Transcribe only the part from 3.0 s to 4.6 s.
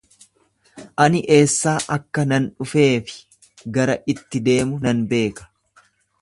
fi gara itti